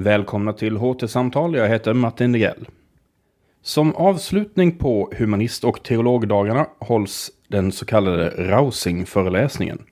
[0.00, 1.54] Välkomna till HT-samtal.
[1.54, 2.68] Jag heter Martin Degrell.
[3.62, 9.82] Som avslutning på humanist och teologdagarna hålls den så kallade Rausing-föreläsningen.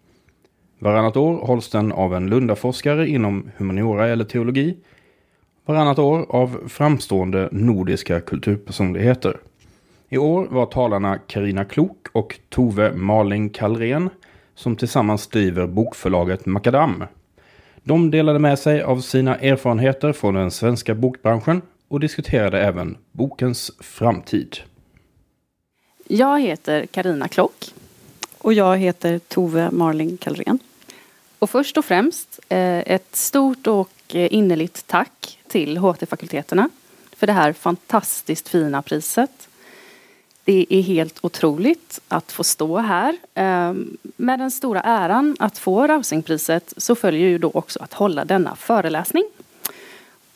[0.78, 4.76] Varannat år hålls den av en Lundaforskare inom humaniora eller teologi.
[5.64, 9.36] Varannat år av framstående nordiska kulturpersonligheter.
[10.08, 14.10] I år var talarna Karina Klok och Tove Maling Kallren
[14.54, 17.04] som tillsammans driver bokförlaget Makadam.
[17.88, 23.72] De delade med sig av sina erfarenheter från den svenska bokbranschen och diskuterade även bokens
[23.80, 24.56] framtid.
[26.08, 27.74] Jag heter Karina Klock.
[28.38, 30.58] Och jag heter Tove Marling Kallren.
[31.38, 36.68] Och först och främst eh, ett stort och eh, innerligt tack till HT-fakulteterna
[37.16, 39.48] för det här fantastiskt fina priset.
[40.46, 43.16] Det är helt otroligt att få stå här.
[43.34, 48.24] Ehm, med den stora äran att få Rausingpriset så följer ju då också att hålla
[48.24, 49.24] denna föreläsning.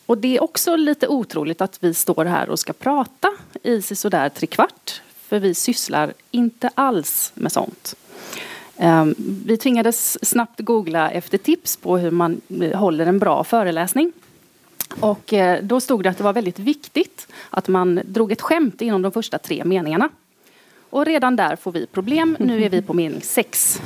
[0.05, 3.31] Och det är också lite otroligt att vi står här och ska prata
[3.63, 5.01] i sådär trekvart.
[5.27, 7.95] För vi sysslar inte alls med sånt.
[8.77, 14.11] Ehm, vi tvingades snabbt googla efter tips på hur man eh, håller en bra föreläsning.
[14.99, 18.81] Och eh, då stod det att det var väldigt viktigt att man drog ett skämt
[18.81, 20.09] inom de första tre meningarna.
[20.89, 22.37] Och redan där får vi problem.
[22.39, 23.81] Nu är vi på mening sex.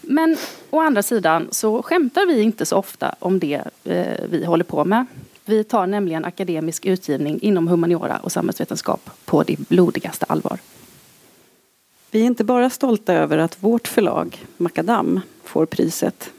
[0.00, 0.36] Men
[0.70, 4.84] å andra sidan så skämtar vi inte så ofta om det eh, vi håller på
[4.84, 5.06] med.
[5.44, 10.58] Vi tar nämligen akademisk utgivning inom humaniora och samhällsvetenskap på det blodigaste allvar.
[12.10, 16.30] Vi är inte bara stolta över att vårt förlag, Makadam, får priset.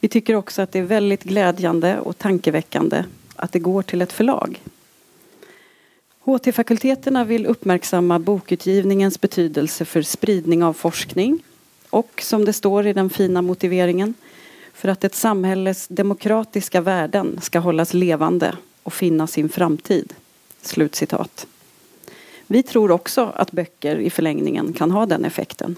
[0.00, 3.04] Vi tycker också att det är väldigt glädjande och tankeväckande
[3.42, 4.62] att det går till ett förlag.
[6.20, 11.42] HT-fakulteterna vill uppmärksamma bokutgivningens betydelse för spridning av forskning
[11.90, 14.14] och, som det står i den fina motiveringen,
[14.72, 20.12] för att ett samhälles demokratiska värden ska hållas levande och finna sin framtid.
[20.60, 21.46] Slutcitat.
[22.46, 25.76] Vi tror också att böcker i förlängningen kan ha den effekten.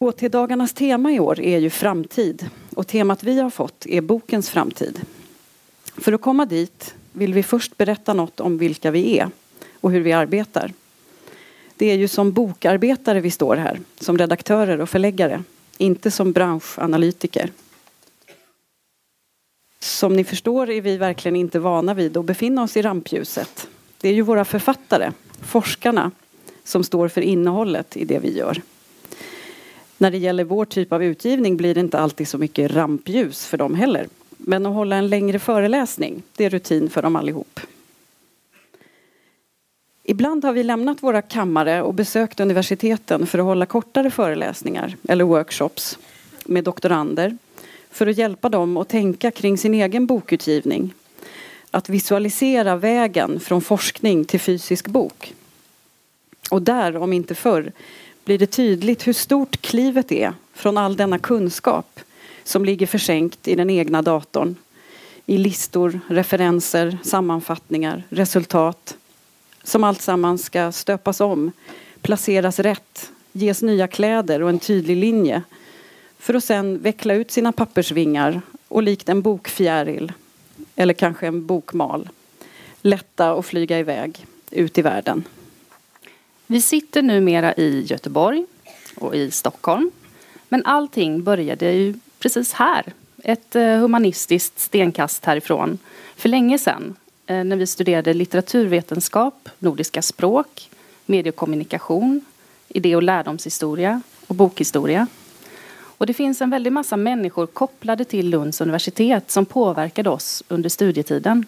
[0.00, 5.00] HT-dagarnas tema i år är ju framtid och temat vi har fått är bokens framtid.
[5.98, 9.30] För att komma dit vill vi först berätta något om vilka vi är
[9.80, 10.72] och hur vi arbetar.
[11.76, 15.42] Det är ju som bokarbetare vi står här, som redaktörer och förläggare,
[15.78, 17.52] inte som branschanalytiker.
[19.80, 23.68] Som ni förstår är vi verkligen inte vana vid att befinna oss i rampljuset.
[24.00, 26.10] Det är ju våra författare, forskarna,
[26.64, 28.62] som står för innehållet i det vi gör.
[29.98, 33.58] När det gäller vår typ av utgivning blir det inte alltid så mycket rampljus för
[33.58, 34.08] dem heller.
[34.38, 37.60] Men att hålla en längre föreläsning, det är rutin för dem allihop.
[40.10, 45.24] Ibland har vi lämnat våra kammare och besökt universiteten för att hålla kortare föreläsningar eller
[45.24, 45.98] workshops
[46.44, 47.38] med doktorander
[47.90, 50.94] för att hjälpa dem att tänka kring sin egen bokutgivning.
[51.70, 55.34] Att visualisera vägen från forskning till fysisk bok.
[56.50, 57.72] Och där, om inte förr,
[58.24, 62.00] blir det tydligt hur stort klivet är från all denna kunskap
[62.48, 64.56] som ligger försänkt i den egna datorn.
[65.26, 68.96] I listor, referenser, sammanfattningar, resultat.
[69.62, 71.52] Som alltsammans ska stöpas om,
[72.02, 75.42] placeras rätt, ges nya kläder och en tydlig linje.
[76.18, 80.12] För att sen veckla ut sina pappersvingar och likt en bokfjäril,
[80.76, 82.08] eller kanske en bokmal,
[82.82, 85.24] lätta och flyga iväg ut i världen.
[86.46, 88.46] Vi sitter numera i Göteborg
[88.96, 89.90] och i Stockholm.
[90.48, 92.92] Men allting började ju precis här.
[93.24, 95.78] Ett eh, humanistiskt stenkast härifrån.
[96.16, 96.96] För länge sedan
[97.26, 100.70] eh, när vi studerade litteraturvetenskap, nordiska språk,
[101.06, 102.24] mediekommunikation,
[102.68, 105.06] idé och lärdomshistoria och bokhistoria.
[105.98, 110.68] Och det finns en väldig massa människor kopplade till Lunds universitet som påverkade oss under
[110.68, 111.46] studietiden.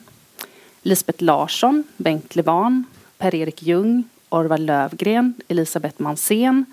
[0.83, 2.85] Lisbeth Larsson, Bengt Levan,
[3.19, 6.65] Per-Erik Ljung, Orvar Lövgren, Elisabeth Mansén,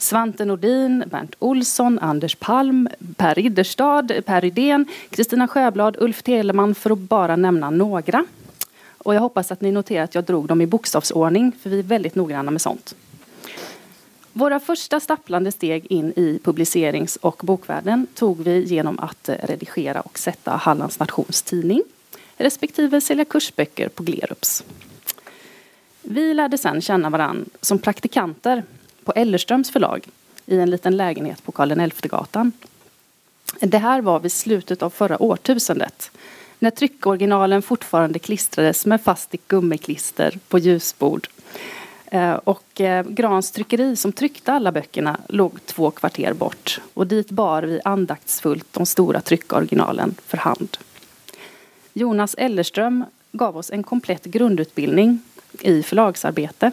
[0.00, 6.90] Svante Nordin, Bernt Olsson, Anders Palm, Per Ridderstad, Per Rydén, Kristina Sjöblad, Ulf Teleman för
[6.90, 8.24] att bara nämna några.
[8.98, 11.82] Och jag hoppas att ni noterar att jag drog dem i bokstavsordning för vi är
[11.82, 12.94] väldigt noggranna med sånt.
[14.32, 20.00] Våra första stapplande steg in i publicerings och bokvärlden tog vi genom att eh, redigera
[20.00, 21.82] och sätta Hallands Nations tidning
[22.36, 24.64] respektive sälja kursböcker på Glerups.
[26.02, 28.62] Vi lärde sedan känna varann som praktikanter
[29.04, 30.08] på Ellerströms förlag
[30.46, 32.52] i en liten lägenhet på Karl XI-gatan.
[33.60, 36.10] Det här var vid slutet av förra årtusendet
[36.58, 41.28] när tryckoriginalen fortfarande klistrades med fastigt gummiklister på ljusbord.
[42.06, 47.30] Eh, och eh, Grans tryckeri som tryckte alla böckerna låg två kvarter bort och dit
[47.30, 50.76] bar vi andaktsfullt de stora tryckoriginalen för hand.
[51.92, 55.22] Jonas Ellerström gav oss en komplett grundutbildning
[55.60, 56.70] i förlagsarbete,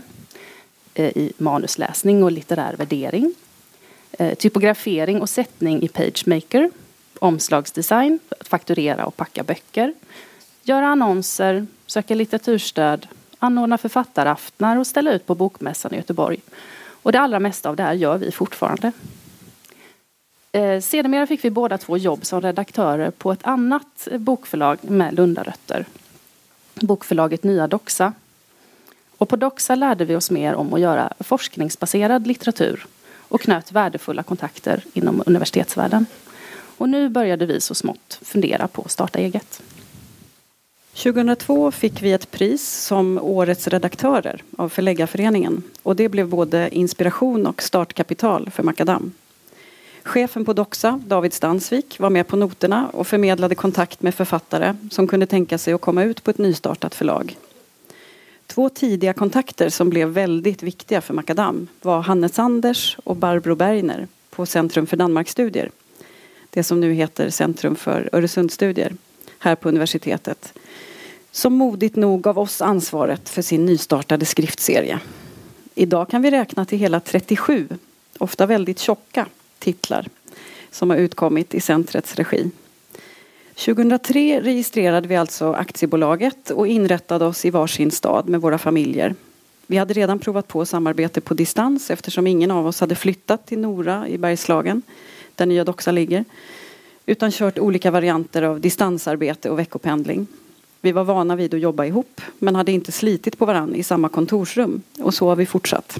[0.98, 3.34] Eh, i manusläsning och litterär värdering,
[4.12, 6.72] eh, typografering och sättning i PageMaker,
[7.20, 9.94] omslagsdesign, fakturera och packa böcker,
[10.64, 13.08] göra annonser, söka litteraturstöd,
[13.40, 16.40] anordna författaraftnar och ställa ut på Bokmässan i Göteborg.
[16.90, 18.92] Och det allra mesta av det här gör vi fortfarande.
[20.52, 25.86] Eh, sedermera fick vi båda två jobb som redaktörer på ett annat bokförlag med Lundarötter.
[26.74, 28.14] Bokförlaget Nya Doxa.
[29.18, 32.88] Och på Doxa lärde vi oss mer om att göra forskningsbaserad litteratur
[33.18, 36.06] och knöt värdefulla kontakter inom universitetsvärlden.
[36.78, 39.62] Och nu började vi så smått fundera på att starta eget.
[40.94, 47.48] 2002 fick vi ett pris som Årets redaktörer av Förläggarföreningen och det blev både inspiration
[47.48, 49.14] och startkapital för Makadam.
[50.04, 55.08] Chefen på Doxa, David Stansvik, var med på noterna och förmedlade kontakt med författare som
[55.08, 57.38] kunde tänka sig att komma ut på ett nystartat förlag.
[58.48, 64.46] Två tidiga kontakter som blev väldigt viktiga för Makadam var Hannes-Anders och Barbro Bergner på
[64.46, 65.72] Centrum för Danmarkstudier
[66.50, 68.94] Det som nu heter Centrum för Öresundsstudier
[69.40, 70.54] här på universitetet.
[71.32, 75.00] Som modigt nog gav oss ansvaret för sin nystartade skriftserie.
[75.76, 77.68] Idag kan vi räkna till hela 37,
[78.18, 79.26] ofta väldigt tjocka,
[79.60, 80.08] titlar
[80.72, 82.52] som har utkommit i centrets regi.
[83.58, 89.16] 2003 registrerade vi alltså aktiebolaget och inrättade oss i varsin stad med våra familjer.
[89.68, 93.60] Vi hade redan provat på samarbete på distans eftersom ingen av oss hade flyttat till
[93.60, 94.82] Nora i Bergslagen,
[95.36, 96.26] där Nya Doxa ligger,
[97.06, 100.28] utan kört olika varianter av distansarbete och veckopendling.
[100.82, 104.10] Vi var vana vid att jobba ihop men hade inte slitit på varann i samma
[104.10, 106.00] kontorsrum och så har vi fortsatt.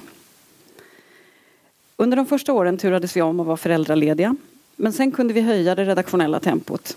[1.96, 4.36] Under de första åren turades vi om att vara föräldralediga.
[4.76, 6.96] Men sen kunde vi höja det redaktionella tempot.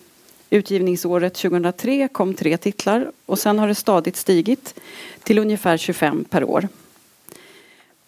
[0.54, 4.76] Utgivningsåret 2003 kom tre titlar och sen har det stadigt stigit
[5.24, 6.68] till ungefär 25 per år.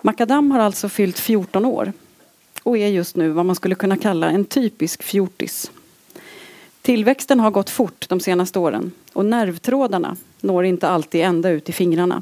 [0.02, 1.94] Makadam har alltså fyllt 14 år
[2.64, 5.72] och är just nu vad man skulle kunna kalla en typisk fjortis.
[6.82, 11.72] Tillväxten har gått fort de senaste åren och nervtrådarna når inte alltid ända ut i
[11.72, 12.22] fingrarna.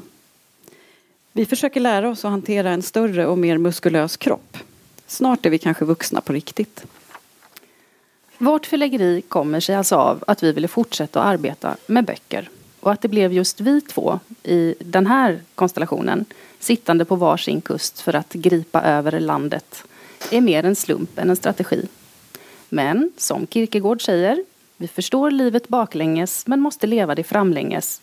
[1.32, 4.58] Vi försöker lära oss att hantera en större och mer muskulös kropp.
[5.06, 6.84] Snart är vi kanske vuxna på riktigt.
[8.42, 12.48] Vårt förläggeri kommer sig alltså av att vi ville fortsätta att arbeta med böcker.
[12.80, 16.24] Och att det blev just vi två i den här konstellationen
[16.58, 19.84] sittande på varsin kust för att gripa över landet
[20.30, 21.86] är mer en slump än en strategi.
[22.68, 24.44] Men som Kierkegaard säger,
[24.76, 28.00] vi förstår livet baklänges men måste leva det framlänges.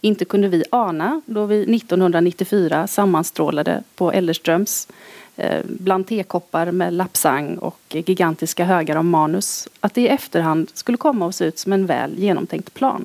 [0.00, 4.88] Inte kunde vi ana då vi 1994 sammanstrålade på Ellerströms.
[5.40, 10.98] Eh, bland tekoppar med lapsang och gigantiska högar av manus att det i efterhand skulle
[10.98, 13.04] komma att se ut som en väl genomtänkt plan.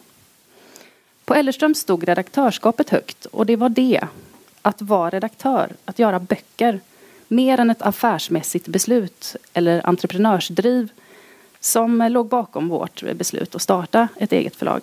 [1.26, 4.02] På Ellerström stod redaktörskapet högt och det var det,
[4.62, 6.80] att vara redaktör, att göra böcker,
[7.28, 10.92] mer än ett affärsmässigt beslut eller entreprenörsdriv
[11.60, 14.82] som låg bakom vårt beslut att starta ett eget förlag.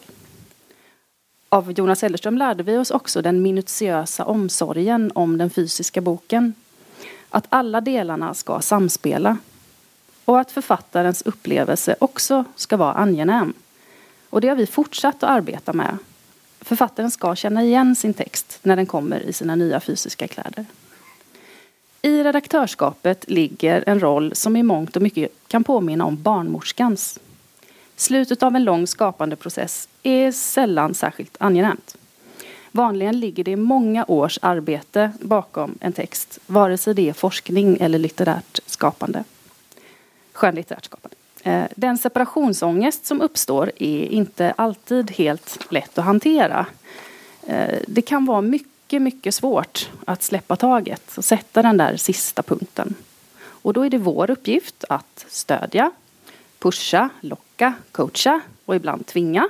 [1.48, 6.54] Av Jonas Ellerström lärde vi oss också den minutiösa omsorgen om den fysiska boken.
[7.30, 9.36] Att alla delarna ska samspela.
[10.24, 13.52] Och att författarens upplevelse också ska vara angenäm.
[14.30, 15.98] Och det har vi fortsatt att arbeta med.
[16.60, 20.66] Författaren ska känna igen sin text när den kommer i sina nya fysiska kläder.
[22.02, 27.18] I redaktörskapet ligger en roll som i mångt och mycket kan påminna om barnmorskans.
[27.96, 31.96] Slutet av en lång skapande process är sällan särskilt angenämt.
[32.72, 37.98] Vanligen ligger det många års arbete bakom en text, vare sig det är forskning eller
[37.98, 39.24] litterärt skapande.
[40.32, 41.16] Skönlitterärt skapande.
[41.42, 46.66] Eh, den separationsångest som uppstår är inte alltid helt lätt att hantera.
[47.46, 52.42] Eh, det kan vara mycket, mycket svårt att släppa taget och sätta den där sista
[52.42, 52.94] punkten.
[53.40, 55.90] Och då är det vår uppgift att stödja,
[56.58, 59.48] pusha, locka, coacha och ibland tvinga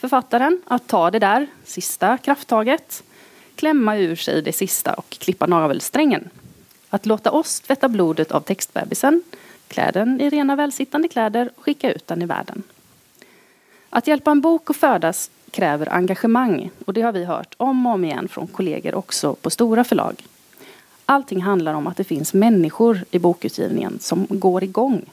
[0.00, 3.02] författaren att ta det där sista krafttaget,
[3.54, 6.30] klämma ur sig det sista och klippa navelsträngen.
[6.90, 9.22] Att låta oss tvätta blodet av textbebisen,
[9.68, 12.62] klä den i rena välsittande kläder och skicka ut den i världen.
[13.90, 17.92] Att hjälpa en bok att födas kräver engagemang och det har vi hört om och
[17.92, 20.24] om igen från kollegor också på stora förlag.
[21.06, 25.04] Allting handlar om att det finns människor i bokutgivningen som går igång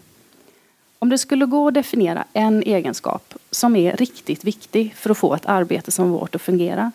[1.00, 5.36] om det skulle gå att definiera en egenskap som är riktigt viktig för att få
[5.36, 6.92] ett arbete som vårt att fungera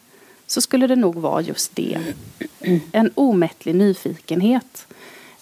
[0.47, 1.99] så skulle det nog vara just det.
[2.92, 4.87] En omättlig nyfikenhet.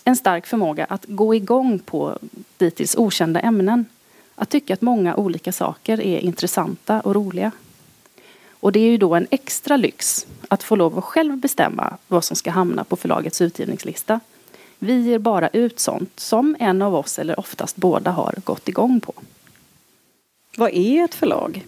[0.05, 2.19] En stark förmåga att gå igång på
[2.57, 3.85] dittills okända ämnen.
[4.35, 7.51] Att tycka att många olika saker är intressanta och roliga.
[8.51, 12.25] Och det är ju då en extra lyx att få lov att själv bestämma vad
[12.25, 14.21] som ska hamna på förlagets utgivningslista.
[14.83, 19.01] Vi ger bara ut sånt som en av oss, eller oftast båda, har gått igång
[19.01, 19.13] på.
[20.57, 21.67] Vad är ett förlag?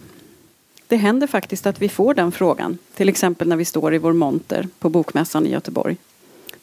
[0.87, 4.13] Det händer faktiskt att vi får den frågan, till exempel när vi står i vår
[4.13, 5.97] monter på Bokmässan i Göteborg.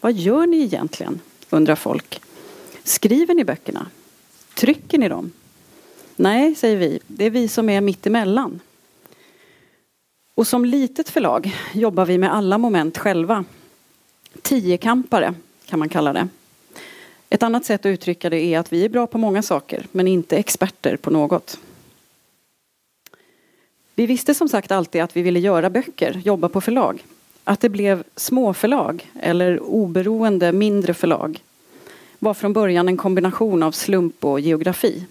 [0.00, 1.20] Vad gör ni egentligen?
[1.50, 2.22] undrar folk.
[2.84, 3.86] Skriver ni böckerna?
[4.54, 5.32] Trycker ni dem?
[6.16, 8.60] Nej, säger vi, det är vi som är mitt emellan.
[10.34, 13.44] Och som litet förlag jobbar vi med alla moment själva.
[14.42, 15.34] Tiokampare
[15.66, 16.28] kan man kalla det.
[17.32, 20.08] Ett annat sätt att uttrycka det är att vi är bra på många saker men
[20.08, 21.58] inte experter på något.
[23.94, 27.04] Vi visste som sagt alltid att vi ville göra böcker, jobba på förlag.
[27.44, 31.42] Att det blev småförlag eller oberoende mindre förlag
[32.18, 35.06] var från början en kombination av slump och geografi.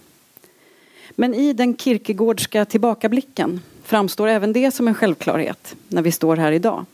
[1.10, 6.52] Men i den Kierkegaardska tillbakablicken framstår även det som en självklarhet när vi står här
[6.52, 6.84] idag.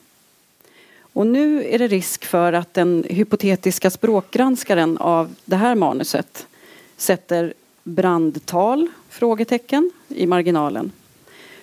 [1.17, 6.47] Och nu är det risk för att den hypotetiska språkgranskaren av det här manuset
[6.97, 7.55] sätter
[7.85, 8.89] brandtal?
[9.09, 10.93] frågetecken i marginalen.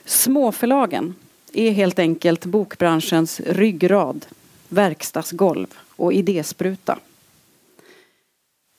[0.05, 1.15] Småförlagen
[1.53, 4.25] är helt enkelt bokbranschens ryggrad,
[4.69, 6.99] verkstadsgolv och idéspruta.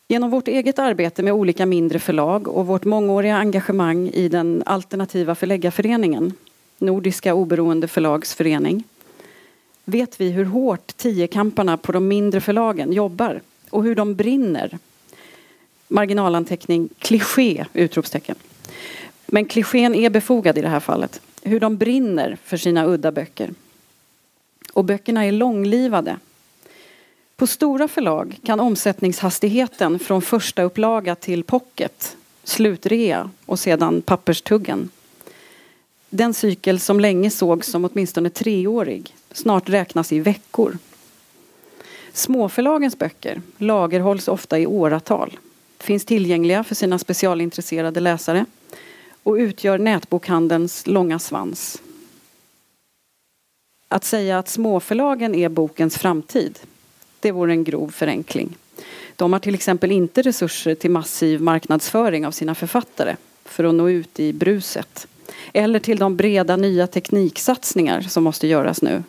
[0.08, 5.34] Genom vårt eget arbete med olika mindre förlag och vårt mångåriga engagemang i den alternativa
[5.34, 6.32] förläggarföreningen,
[6.78, 8.84] Nordiska oberoende förlagsförening,
[9.84, 14.78] vet vi hur hårt tiokamparna på de mindre förlagen jobbar och hur de brinner.
[15.88, 17.64] Marginalanteckning kliché!
[17.72, 18.36] Utropstecken.
[19.26, 21.20] Men klichén är befogad i det här fallet.
[21.42, 23.50] Hur de brinner för sina udda böcker.
[24.72, 26.16] Och böckerna är långlivade.
[27.36, 34.90] På stora förlag kan omsättningshastigheten från första upplaga till pocket, slutrea och sedan papperstuggen.
[36.10, 40.78] Den cykel som länge sågs som åtminstone treårig snart räknas i veckor.
[42.12, 45.38] Småförlagens böcker lagerhålls ofta i åratal,
[45.78, 48.44] finns tillgängliga för sina specialintresserade läsare
[49.22, 51.82] och utgör nätbokhandelns långa svans.
[53.88, 56.58] Att säga att småförlagen är bokens framtid,
[57.20, 58.56] det vore en grov förenkling.
[59.16, 63.90] De har till exempel inte resurser till massiv marknadsföring av sina författare för att nå
[63.90, 65.06] ut i bruset.
[65.52, 69.02] Eller till de breda nya tekniksatsningar som måste göras nu.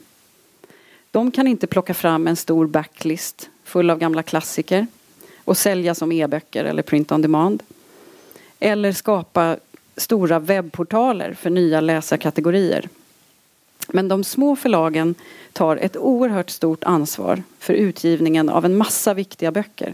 [1.16, 4.88] De kan inte plocka fram en stor backlist full av gamla klassiker
[5.38, 7.64] och sälja som e-böcker eller print on demand.
[8.60, 9.58] Eller skapa
[9.98, 12.90] stora webbportaler för nya läsarkategorier.
[13.88, 15.16] Men de små förlagen
[15.54, 19.94] tar ett oerhört stort ansvar för utgivningen av en massa viktiga böcker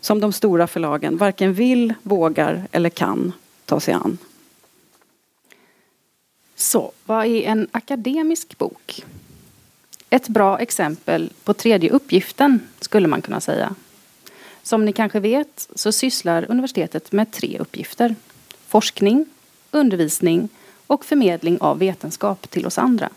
[0.00, 3.32] som de stora förlagen varken vill, vågar eller kan
[3.64, 4.18] ta sig an.
[6.56, 9.04] Så, vad är en akademisk bok?
[10.10, 13.74] Ett bra exempel på tredje uppgiften skulle man kunna säga.
[14.62, 18.14] Som ni kanske vet så sysslar universitetet med tre uppgifter.
[18.66, 19.26] Forskning,
[19.70, 20.48] undervisning
[20.86, 23.08] och förmedling av vetenskap till oss andra.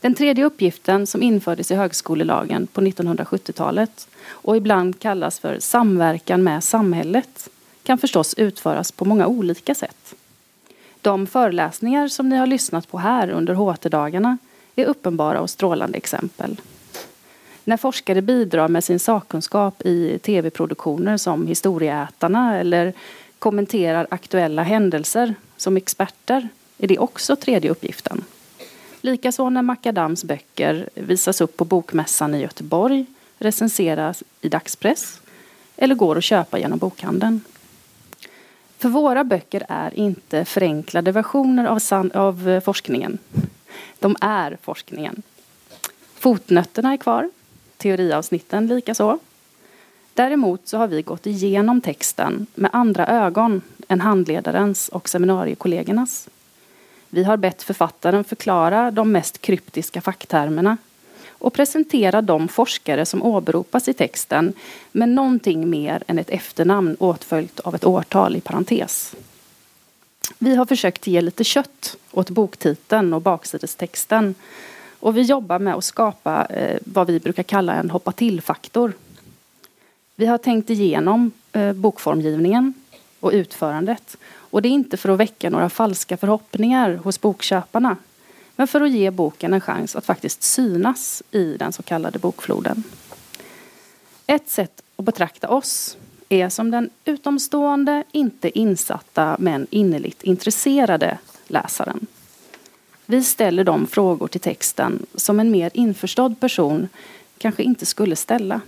[0.00, 6.64] Den tredje uppgiften som infördes i högskolelagen på 1970-talet och ibland kallas för samverkan med
[6.64, 7.48] samhället
[7.82, 10.14] kan förstås utföras på många olika sätt.
[11.00, 14.38] De föreläsningar som ni har lyssnat på här under HT-dagarna
[14.76, 16.60] är uppenbara och strålande exempel.
[17.64, 22.92] När forskare bidrar med sin sakkunskap i tv-produktioner som Historieätarna eller
[23.38, 28.24] kommenterar aktuella händelser som experter är det också tredje uppgiften.
[29.00, 33.06] Likaså när Macadams böcker visas upp på Bokmässan i Göteborg,
[33.38, 35.20] recenseras i dagspress
[35.76, 37.40] eller går att köpa genom bokhandeln.
[38.78, 43.18] För våra böcker är inte förenklade versioner av, av eh, forskningen.
[43.98, 45.22] De är forskningen.
[46.14, 47.30] Fotnötterna är kvar,
[47.76, 49.18] teoriavsnitten likaså.
[50.14, 56.28] Däremot så har vi gått igenom texten med andra ögon än handledarens och seminariekollegornas.
[57.08, 60.76] Vi har bett författaren förklara de mest kryptiska facktermerna
[61.28, 64.52] och presentera de forskare som åberopas i texten
[64.92, 69.14] med någonting mer än ett efternamn åtföljt av ett årtal i parentes.
[70.38, 74.34] Vi har försökt ge lite kött åt boktiteln och baksidestexten
[75.00, 78.92] och vi jobbar med att skapa eh, vad vi brukar kalla en hoppa till-faktor.
[80.14, 82.74] Vi har tänkt igenom eh, bokformgivningen
[83.20, 87.96] och utförandet och det är inte för att väcka några falska förhoppningar hos bokköparna
[88.56, 92.82] men för att ge boken en chans att faktiskt synas i den så kallade bokfloden.
[94.26, 95.96] Ett sätt att betrakta oss
[96.28, 102.06] är som den utomstående, inte insatta men innerligt intresserade läsaren.
[103.06, 106.88] Vi ställer de frågor till texten som en mer införstådd person
[107.38, 108.60] kanske inte skulle ställa.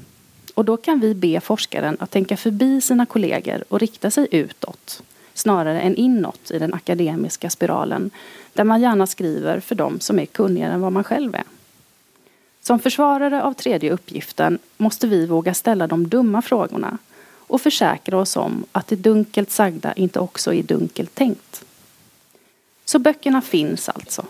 [0.55, 5.03] Och då kan vi be forskaren att tänka förbi sina kollegor och rikta sig utåt
[5.35, 8.11] snarare än inåt i den akademiska spiralen
[8.53, 11.45] där man gärna skriver för dem som är kunnigare än vad man själv är.
[12.61, 16.99] Som försvarare av tredje uppgiften måste vi våga ställa de dumma frågorna
[17.49, 21.65] och försäkra oss om att det dunkelt sagda inte också är dunkelt tänkt.
[22.85, 24.25] Så böckerna finns alltså.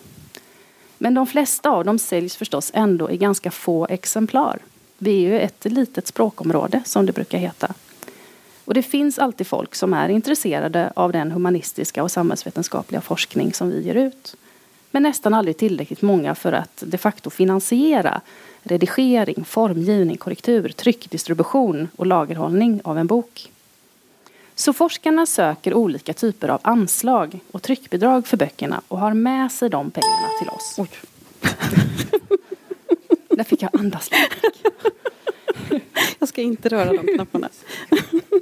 [0.98, 4.58] Men de flesta av dem säljs förstås ändå i ganska få exemplar.
[4.98, 7.74] Vi är ju ett litet språkområde som det brukar heta.
[8.64, 13.70] Och det finns alltid folk som är intresserade av den humanistiska och samhällsvetenskapliga forskning som
[13.70, 14.36] vi ger ut.
[14.90, 18.20] Men nästan aldrig tillräckligt många för att de facto finansiera
[18.62, 23.50] redigering, formgivning, korrektur, tryckdistribution och lagerhållning av en bok.
[24.54, 29.70] Så forskarna söker olika typer av anslag och tryckbidrag för böckerna och har med sig
[29.70, 30.74] de pengarna till oss.
[30.78, 30.90] Oj.
[33.28, 34.10] Där fick jag andas.
[36.18, 37.48] Jag ska inte röra de knapparna.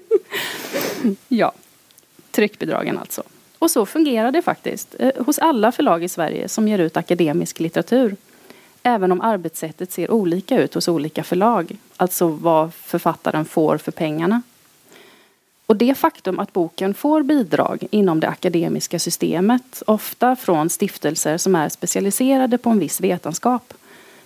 [1.29, 1.53] ja,
[2.31, 3.23] tryckbidragen alltså.
[3.59, 7.61] Och så fungerar det faktiskt eh, hos alla förlag i Sverige som ger ut akademisk
[7.61, 8.17] litteratur.
[8.89, 14.43] Även om arbetssättet ser olika ut hos olika förlag, alltså vad författaren får för pengarna.
[15.67, 21.55] Och det faktum att boken får bidrag inom det akademiska systemet, ofta från stiftelser som
[21.55, 23.75] är specialiserade på en viss vetenskap,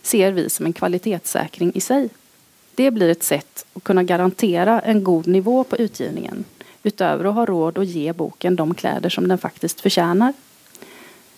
[0.03, 2.09] ser vi som en kvalitetssäkring i sig.
[2.75, 6.45] Det blir ett sätt att kunna garantera en god nivå på utgivningen
[6.83, 10.33] utöver att ha råd att ge boken de kläder som den faktiskt förtjänar.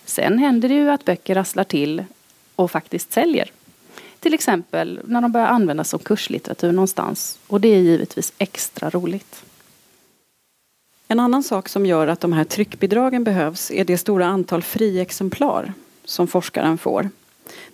[0.05, 2.03] Sen händer det ju att böcker rasslar till
[2.55, 3.51] och faktiskt säljer.
[4.19, 9.43] Till exempel när de börjar användas som kurslitteratur någonstans och det är givetvis extra roligt.
[11.07, 15.73] En annan sak som gör att de här tryckbidragen behövs är det stora antal friexemplar
[16.05, 17.09] som forskaren får.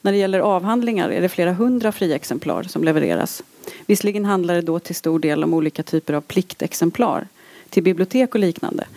[0.02, 3.44] När det gäller avhandlingar är det flera hundra friexemplar som levereras.
[3.86, 7.28] Visserligen handlar det då till stor del om olika typer av pliktexemplar
[7.70, 8.88] till bibliotek och liknande.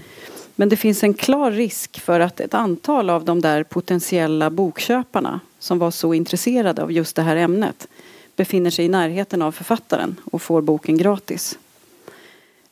[0.57, 5.41] Men det finns en klar risk för att ett antal av de där potentiella bokköparna
[5.59, 7.89] som var så intresserade av just det här ämnet
[8.37, 11.59] befinner sig i närheten av författaren och får boken gratis.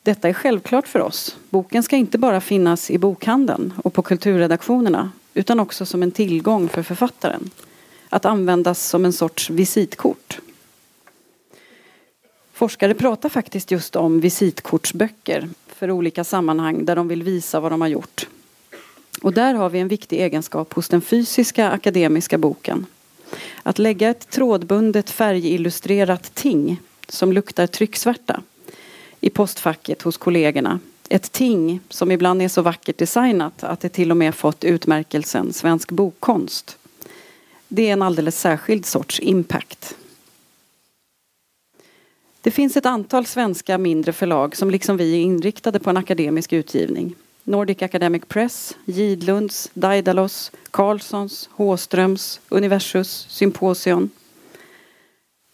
[0.03, 1.37] Detta är självklart för oss.
[1.51, 6.69] Boken ska inte bara finnas i bokhandeln och på kulturredaktionerna utan också som en tillgång
[6.69, 7.51] för författaren.
[8.09, 10.41] Att användas som en sorts visitkort.
[12.53, 15.49] Forskare pratar faktiskt just om visitkortsböcker
[15.81, 18.27] för olika sammanhang där de vill visa vad de har gjort.
[19.23, 22.87] Och där har vi en viktig egenskap hos den fysiska akademiska boken.
[23.63, 28.43] Att lägga ett trådbundet färgillustrerat ting som luktar trycksvärta
[29.21, 30.81] i postfacket hos kollegorna.
[31.09, 35.53] Ett ting som ibland är så vackert designat att det till och med fått utmärkelsen
[35.53, 36.79] Svensk bokkonst.
[37.69, 39.97] Det är en alldeles särskild sorts impact.
[42.43, 46.53] Det finns ett antal svenska mindre förlag som liksom vi är inriktade på en akademisk
[46.53, 47.15] utgivning.
[47.45, 54.11] Nordic Academic Press, Gidlunds, Daidalos, Carlssons, Håströms, Universus, Symposion.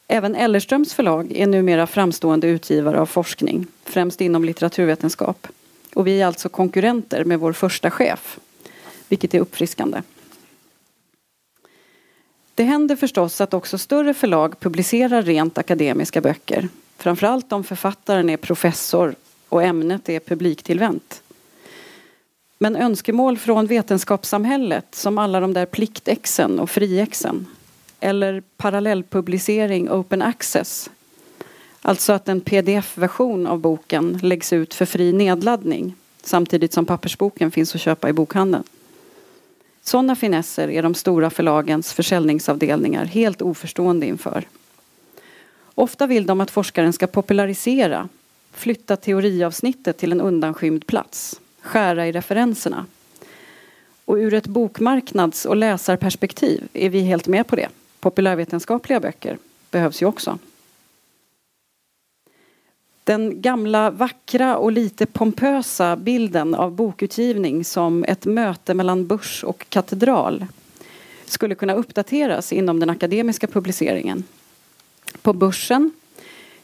[0.08, 5.46] Även Ellerströms förlag är numera framstående utgivare av forskning, främst inom litteraturvetenskap.
[5.94, 8.38] Och vi är alltså konkurrenter med vår första chef,
[9.08, 10.02] vilket är uppfriskande.
[12.56, 16.68] Det händer förstås att också större förlag publicerar rent akademiska böcker.
[16.98, 19.14] Framförallt om författaren är professor
[19.48, 21.22] och ämnet är publiktillvänt.
[22.58, 27.46] Men önskemål från vetenskapssamhället som alla de där pliktexen och friexen
[28.00, 30.90] eller parallellpublicering open access
[31.86, 37.74] Alltså att en pdf-version av boken läggs ut för fri nedladdning samtidigt som pappersboken finns
[37.74, 38.64] att köpa i bokhandeln.
[39.88, 44.44] Sådana finesser är de stora förlagens försäljningsavdelningar helt oförstående inför.
[45.74, 48.08] Ofta vill de att forskaren ska popularisera,
[48.52, 52.86] flytta teoriavsnittet till en undanskymd plats, skära i referenserna.
[54.04, 57.68] Och ur ett bokmarknads och läsarperspektiv är vi helt med på det.
[58.00, 59.38] Populärvetenskapliga böcker
[59.70, 60.38] behövs ju också.
[63.06, 69.66] Den gamla vackra och lite pompösa bilden av bokutgivning som ett möte mellan börs och
[69.68, 70.46] katedral
[71.24, 74.24] skulle kunna uppdateras inom den akademiska publiceringen.
[75.22, 75.92] På börsen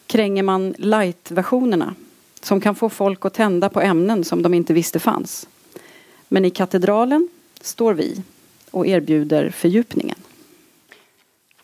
[0.06, 1.94] kränger man light-versionerna
[2.40, 5.48] som kan få folk att tända på ämnen som de inte visste fanns.
[6.28, 7.28] Men i katedralen
[7.60, 8.22] står vi
[8.70, 10.18] och erbjuder fördjupningen.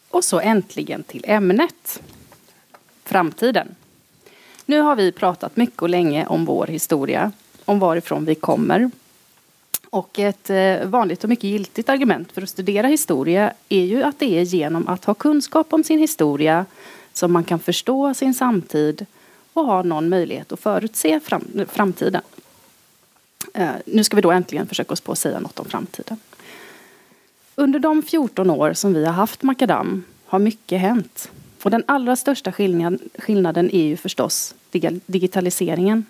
[0.09, 2.03] Och så äntligen till ämnet.
[3.05, 3.75] Framtiden.
[4.69, 7.33] Nu har vi pratat mycket och länge om vår historia,
[7.65, 8.91] om varifrån vi kommer.
[9.91, 14.19] Och ett eh, vanligt och mycket giltigt argument för att studera historia är ju att
[14.19, 16.67] det är genom att ha kunskap om sin historia
[17.13, 19.07] som man kan förstå sin samtid
[19.53, 22.23] och ha någon möjlighet att förutse fram, framtiden.
[23.55, 26.17] Eh, nu ska vi då äntligen försöka oss på att säga något om framtiden.
[27.55, 31.31] Under de 14 år som vi har haft Makadam har mycket hänt.
[31.63, 32.53] Och den allra största
[33.19, 34.55] skillnaden är ju förstås
[35.07, 36.07] digitaliseringen.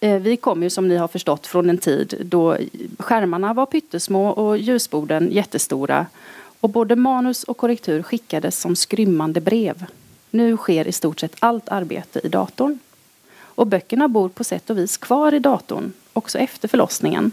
[0.00, 2.56] Eh, vi kommer ju som ni har förstått från en tid då
[2.98, 6.06] skärmarna var pyttesmå och ljusborden jättestora
[6.60, 9.86] och både manus och korrektur skickades som skrymmande brev.
[10.30, 12.78] Nu sker i stort sett allt arbete i datorn.
[13.34, 17.32] Och böckerna bor på sätt och vis kvar i datorn, också efter förlossningen.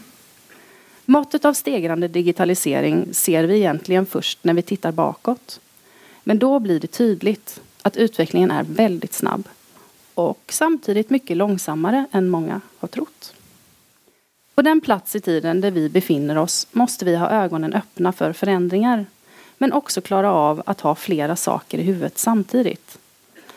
[1.05, 5.59] Måttet av stegrande digitalisering ser vi egentligen först när vi tittar bakåt.
[6.29, 9.47] Men då blir det tydligt att utvecklingen är väldigt snabb
[10.13, 13.33] och samtidigt mycket långsammare än många har trott.
[14.55, 18.33] På den plats i tiden där vi befinner oss måste vi ha ögonen öppna för
[18.33, 19.05] förändringar
[19.57, 22.97] men också klara av att ha flera saker i huvudet samtidigt.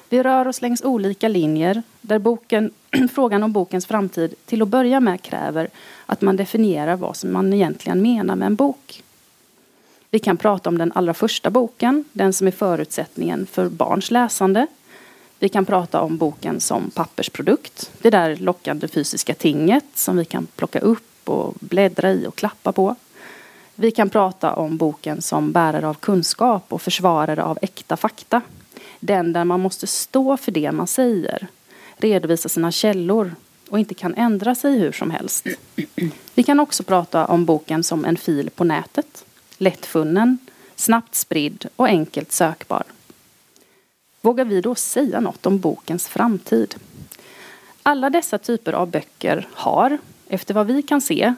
[0.08, 2.70] Vi rör oss längs olika linjer där boken,
[3.12, 5.68] frågan om bokens framtid till att börja med kräver
[6.06, 9.02] att man definierar vad som man egentligen menar med en bok.
[10.14, 14.66] Vi kan prata om den allra första boken, den som är förutsättningen för barns läsande.
[15.38, 20.46] Vi kan prata om boken som pappersprodukt, det där lockande fysiska tinget som vi kan
[20.56, 22.96] plocka upp och bläddra i och klappa på.
[23.74, 28.42] Vi kan prata om boken som bärare av kunskap och försvarare av äkta fakta.
[29.00, 31.46] Den där man måste stå för det man säger,
[31.96, 33.34] redovisa sina källor
[33.68, 35.46] och inte kan ändra sig hur som helst.
[36.34, 39.24] Vi kan också prata om boken som en fil på nätet.
[39.62, 40.38] Lättfunnen,
[40.76, 42.82] snabbt spridd och enkelt sökbar.
[44.20, 46.74] Vågar vi då säga något om bokens framtid?
[47.82, 49.98] Alla dessa typer av böcker har,
[50.28, 51.34] efter vad vi kan se,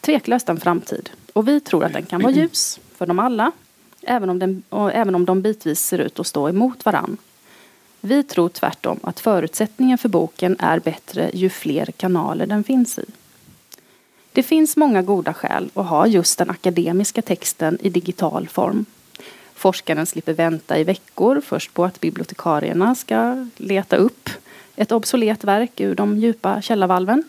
[0.00, 1.10] tveklöst en framtid.
[1.32, 3.52] Och vi tror att den kan vara ljus för dem alla,
[4.02, 7.16] även om, den, även om de bitvis ser ut att stå emot varann.
[8.00, 13.04] Vi tror tvärtom att förutsättningen för boken är bättre ju fler kanaler den finns i.
[14.36, 18.84] Det finns många goda skäl att ha just den akademiska texten i digital form.
[19.54, 24.30] Forskaren slipper vänta i veckor först på att bibliotekarierna ska leta upp
[24.76, 27.24] ett obsolet verk ur de djupa källarvalven.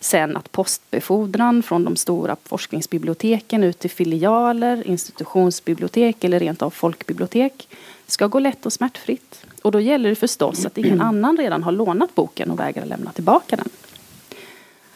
[0.00, 7.68] Sen att postbefordran från de stora forskningsbiblioteken ut till filialer, institutionsbibliotek eller rent av folkbibliotek
[8.06, 9.44] ska gå lätt och smärtfritt.
[9.62, 13.12] Och då gäller det förstås att ingen annan redan har lånat boken och vägrar lämna
[13.12, 13.68] tillbaka den.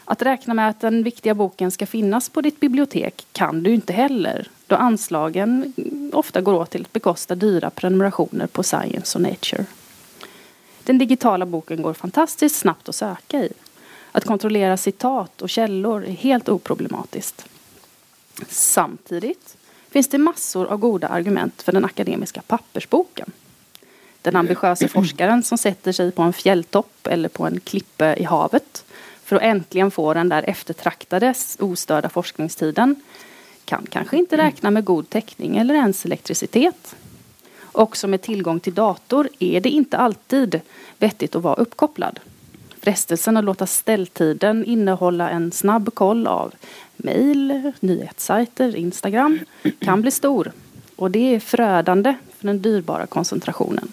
[0.04, 3.92] Att räkna med att den viktiga boken ska finnas på ditt bibliotek kan du inte
[3.92, 5.72] heller då anslagen
[6.12, 9.66] ofta går åt till att bekosta dyra prenumerationer på Science och Nature.
[10.84, 13.52] Den digitala boken går fantastiskt snabbt att söka i.
[14.12, 17.46] Att kontrollera citat och källor är helt oproblematiskt.
[18.48, 19.56] Samtidigt
[19.90, 23.32] finns det massor av goda argument för den akademiska pappersboken.
[24.22, 28.84] Den ambitiösa forskaren som sätter sig på en fjälltopp eller på en klippe i havet
[29.24, 32.96] för att äntligen få den där eftertraktade ostörda forskningstiden
[33.64, 36.96] kan kanske inte räkna med god täckning eller ens elektricitet.
[37.72, 40.60] Också med tillgång till dator är det inte alltid
[40.98, 42.20] vettigt att vara uppkopplad.
[42.80, 46.54] Frestelsen att låta ställtiden innehålla en snabb koll av
[46.96, 49.38] mejl, nyhetssajter, Instagram
[49.80, 50.52] kan bli stor.
[50.96, 53.92] Och det är förödande för den dyrbara koncentrationen.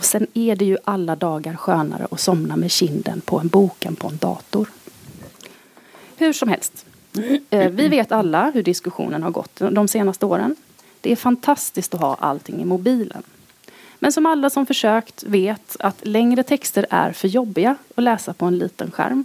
[0.00, 3.84] Och sen är det ju alla dagar skönare att somna med kinden på en bok
[3.84, 4.68] än på en dator.
[6.16, 6.86] Hur som helst.
[7.50, 10.56] Eh, vi vet alla hur diskussionen har gått de senaste åren.
[11.00, 13.22] Det är fantastiskt att ha allting i mobilen.
[13.98, 18.46] Men som alla som försökt vet att längre texter är för jobbiga att läsa på
[18.46, 19.24] en liten skärm.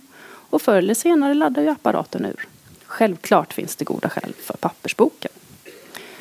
[0.50, 2.48] Och förr eller senare laddar ju apparaten ur.
[2.86, 5.32] Självklart finns det goda skäl för pappersboken.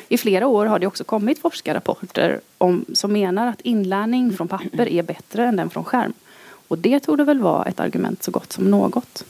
[0.07, 4.87] I flera år har det också kommit forskarrapporter om, som menar att inlärning från papper
[4.87, 6.13] är bättre än den från skärm.
[6.67, 9.25] Och det torde väl vara ett argument så gott som något.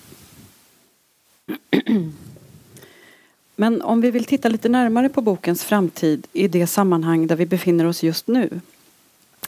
[3.56, 7.46] Men om vi vill titta lite närmare på bokens framtid i det sammanhang där vi
[7.46, 8.62] befinner oss just nu.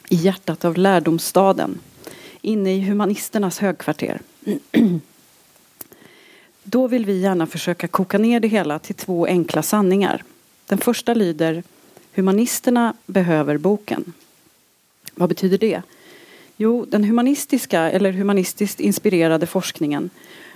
[0.08, 1.80] I hjärtat av lärdomsstaden.
[2.40, 4.20] Inne i humanisternas högkvarter.
[6.62, 10.24] Då vill vi gärna försöka koka ner det hela till två enkla sanningar.
[10.68, 11.62] Den första lyder
[12.14, 14.12] Humanisterna behöver boken.
[15.14, 15.82] Vad betyder det?
[16.56, 20.10] Jo, den humanistiska eller humanistiskt inspirerade forskningen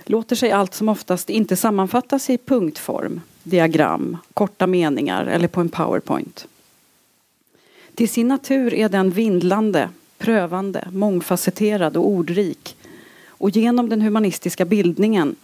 [0.05, 5.69] låter sig allt som oftast inte sammanfattas i punktform, diagram, korta meningar eller på en
[5.69, 6.47] powerpoint.
[7.95, 12.75] Till sin natur är den vindlande, prövande, mångfacetterad och ordrik.
[13.27, 15.35] Och genom den humanistiska bildningen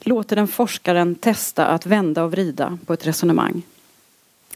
[0.00, 3.62] låter den forskaren testa att vända och vrida på ett resonemang.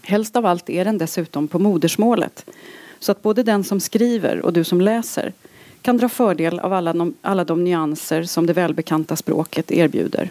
[0.02, 2.46] Helst av allt är den dessutom på modersmålet
[2.98, 5.32] så att både den som skriver och du som läser
[5.82, 10.30] kan dra fördel av alla de, alla de nyanser som det välbekanta språket erbjuder.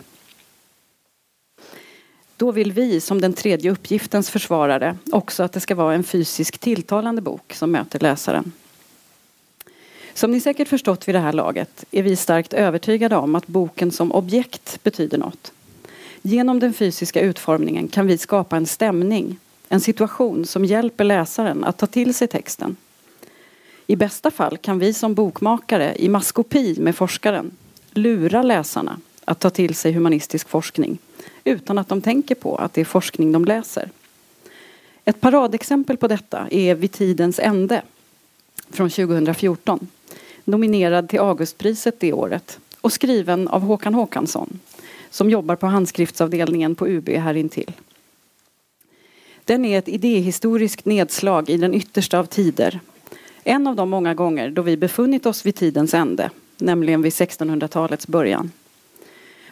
[2.38, 6.58] Då vill vi som den tredje uppgiftens försvarare också att det ska vara en fysisk
[6.58, 8.52] tilltalande bok som möter läsaren.
[10.14, 13.92] Som ni säkert förstått vid det här laget är vi starkt övertygade om att boken
[13.92, 15.52] som objekt betyder något.
[16.22, 19.40] Genom den fysiska utformningen kan vi skapa en stämning,
[19.72, 22.76] en situation som hjälper läsaren att ta till sig texten.
[23.88, 27.52] I bästa fall kan vi som bokmakare i maskopi med forskaren
[27.92, 30.98] lura läsarna att ta till sig humanistisk forskning
[31.44, 33.90] utan att de tänker på att det är forskning de läser.
[35.06, 37.82] Ett paradexempel på detta är Vid tidens ände
[38.70, 39.88] från 2014
[40.44, 44.60] nominerad till Augustpriset det året och skriven av Håkan Håkansson
[45.10, 47.72] som jobbar på handskriftsavdelningen på UB här intill.
[49.46, 52.80] Den är ett idéhistoriskt nedslag i den yttersta av tider.
[53.44, 58.08] En av de många gånger då vi befunnit oss vid tidens ände, nämligen vid 1600-talets
[58.08, 58.52] början.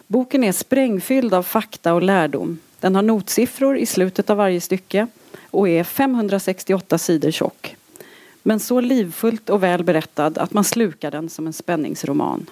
[0.06, 2.58] Boken är sprängfylld av fakta och lärdom.
[2.80, 5.06] Den har notsiffror i slutet av varje stycke
[5.50, 7.76] och är 568 sidor tjock.
[8.42, 12.46] Men så livfullt och väl berättad att man slukar den som en spänningsroman.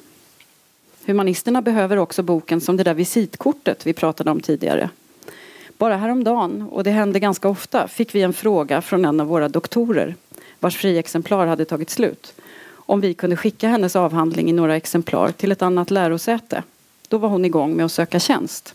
[1.07, 4.90] Humanisterna behöver också boken som det där visitkortet vi pratade om tidigare.
[5.78, 9.48] Bara häromdagen, och det hände ganska ofta, fick vi en fråga från en av våra
[9.48, 10.14] doktorer
[10.60, 12.34] vars friexemplar hade tagit slut
[12.70, 16.62] om vi kunde skicka hennes avhandling i några exemplar till ett annat lärosäte.
[17.08, 18.74] Då var hon igång med att söka tjänst.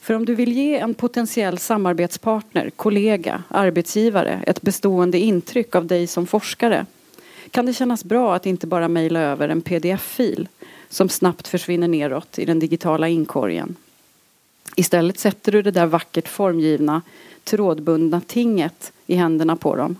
[0.00, 6.06] För om du vill ge en potentiell samarbetspartner, kollega, arbetsgivare ett bestående intryck av dig
[6.06, 6.86] som forskare
[7.50, 10.48] kan det kännas bra att inte bara mejla över en pdf-fil
[10.88, 13.76] som snabbt försvinner neråt i den digitala inkorgen.
[14.78, 17.02] Istället sätter du det där vackert formgivna
[17.44, 19.96] trådbundna tinget i händerna på dem.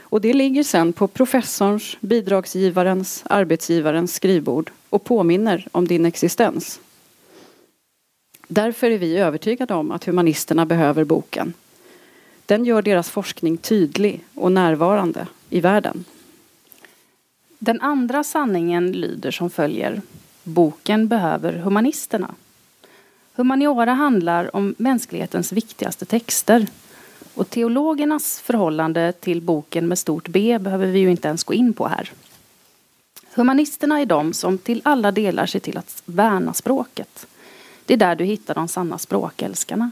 [0.00, 6.80] Och det ligger sen på professorns, bidragsgivarens, arbetsgivarens skrivbord och påminner om din existens.
[8.48, 11.54] Därför är vi övertygade om att humanisterna behöver boken.
[12.46, 16.04] Den gör deras forskning tydlig och närvarande i världen.
[17.58, 20.02] Den andra sanningen lyder som följer.
[20.42, 22.34] Boken behöver humanisterna.
[23.34, 26.66] Humaniora handlar om mänsklighetens viktigaste texter.
[27.34, 31.72] Och teologernas förhållande till boken med stort B behöver vi ju inte ens gå in
[31.72, 32.12] på här.
[33.34, 37.26] Humanisterna är de som till alla delar ser till att värna språket.
[37.86, 39.90] Det är där du hittar de sanna språkälskarna.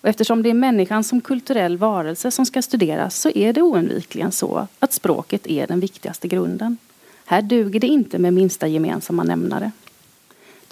[0.00, 4.32] Och eftersom det är människan som kulturell varelse som ska studeras så är det oundvikligen
[4.32, 6.76] så att språket är den viktigaste grunden.
[7.24, 9.70] Här duger det inte med minsta gemensamma nämnare.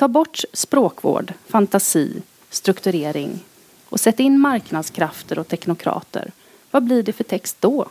[0.02, 3.44] Ta bort språkvård, fantasi, strukturering
[3.88, 6.30] och sätt in marknadskrafter och teknokrater.
[6.70, 7.88] Vad blir det för text då?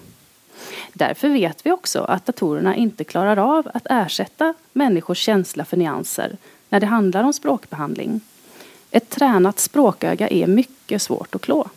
[0.94, 6.38] Därför vet vi också att datorerna inte klarar av att ersätta människors känsla för nyanser
[6.70, 8.22] när det handlar om språkbehandling.
[8.92, 11.70] Ett tränat språköga är mycket svårt att klå.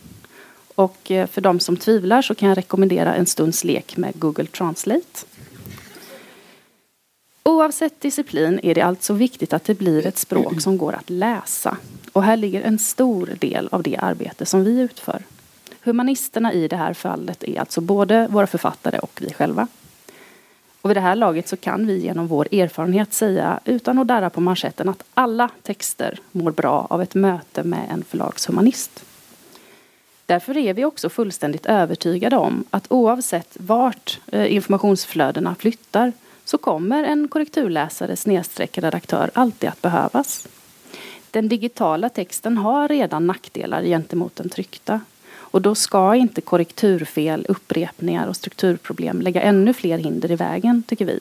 [0.75, 4.45] Och eh, för de som tvivlar så kan jag rekommendera en stunds lek med Google
[4.45, 5.25] Translate.
[7.65, 11.77] Oavsett disciplin är det alltså viktigt att det blir ett språk som går att läsa.
[12.11, 15.23] Och här ligger en stor del av det arbete som vi utför.
[15.83, 19.67] Humanisterna i det här fallet är alltså både våra författare och vi själva.
[20.81, 24.29] Och vid det här laget så kan vi genom vår erfarenhet säga utan att darra
[24.29, 29.05] på manschetten att alla texter mår bra av ett möte med en förlagshumanist.
[30.25, 36.13] Därför är vi också fullständigt övertygade om att oavsett vart eh, informationsflödena flyttar
[36.45, 40.47] så kommer en korrekturläsare snedstreck redaktör alltid att behövas.
[41.31, 45.01] Den digitala texten har redan nackdelar gentemot den tryckta.
[45.33, 51.05] Och då ska inte korrekturfel, upprepningar och strukturproblem lägga ännu fler hinder i vägen, tycker
[51.05, 51.19] vi.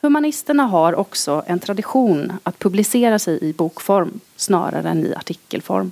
[0.00, 5.90] Humanisterna har också en tradition att publicera sig i bokform snarare än i artikelform.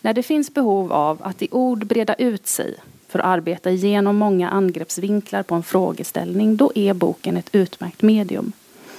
[0.00, 2.76] När det finns behov av att i ord breda ut sig
[3.08, 8.52] för att arbeta igenom många angreppsvinklar på en frågeställning, då är boken ett utmärkt medium.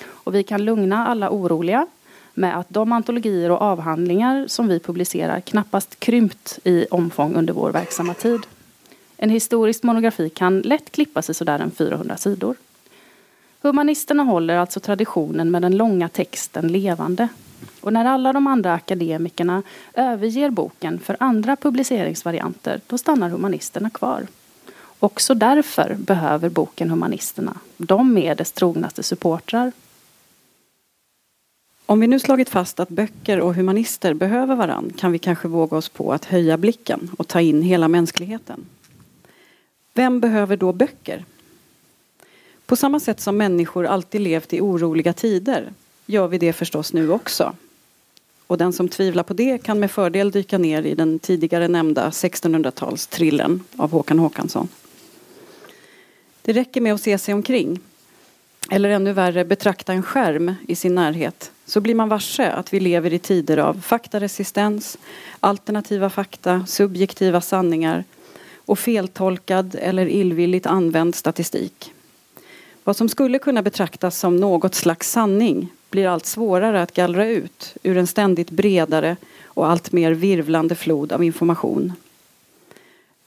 [0.05, 1.87] Och vi kan lugna alla oroliga
[2.33, 7.71] med att de antologier och avhandlingar som vi publicerar knappast krympt i omfång under vår
[7.71, 8.39] verksamma tid.
[9.17, 12.55] En historisk monografi kan lätt klippa sig sådär en 400 sidor.
[13.61, 17.27] Humanisterna håller alltså traditionen med den långa texten levande.
[17.81, 24.27] Och när alla de andra akademikerna överger boken för andra publiceringsvarianter, då stannar humanisterna kvar.
[24.99, 27.57] Också därför behöver boken humanisterna.
[27.77, 29.71] De är dess trognaste supportrar.
[31.85, 35.77] Om vi nu slagit fast att böcker och humanister behöver varann kan vi kanske våga
[35.77, 38.65] oss på att höja blicken och ta in hela mänskligheten.
[39.93, 41.25] Vem behöver då böcker?
[42.67, 45.73] På samma sätt som människor alltid levt i oroliga tider
[46.05, 47.55] gör vi det förstås nu också.
[48.47, 52.09] Och den som tvivlar på det kan med fördel dyka ner i den tidigare nämnda
[52.09, 54.67] 1600-talstrillen av Håkan Håkansson.
[56.41, 57.79] Det räcker med att se sig omkring.
[58.71, 61.51] Eller ännu värre, betrakta en skärm i sin närhet.
[61.65, 64.97] Så blir man varse att vi lever i tider av faktaresistens,
[65.39, 68.03] alternativa fakta, subjektiva sanningar
[68.55, 71.93] och feltolkad eller illvilligt använd statistik.
[72.87, 77.75] Vad som skulle kunna betraktas som något slags sanning blir allt svårare att gallra ut
[77.83, 81.93] ur en ständigt bredare och allt mer virvlande flod av information.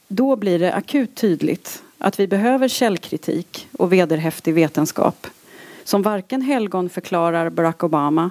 [0.08, 5.26] Då blir det akut tydligt att vi behöver källkritik och vederhäftig vetenskap
[5.84, 8.30] som varken helgonförklarar Barack Obama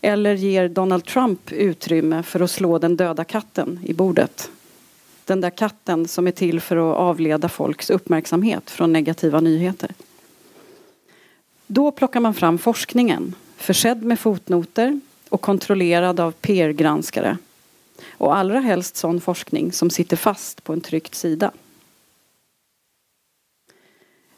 [0.00, 4.50] eller ger Donald Trump utrymme för att slå den döda katten i bordet.
[5.24, 9.90] Den där katten som är till för att avleda folks uppmärksamhet från negativa nyheter.
[11.70, 17.38] Då plockar man fram forskningen, försedd med fotnoter och kontrollerad av peer-granskare
[18.12, 21.50] Och allra helst sån forskning som sitter fast på en tryckt sida.